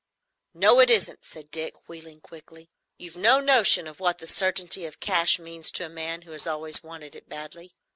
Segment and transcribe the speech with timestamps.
[0.55, 2.71] "No, it isn't," said Dick, wheeling quickly.
[2.97, 6.81] "You've no notion what the certainty of cash means to a man who has always
[6.81, 7.75] wanted it badly.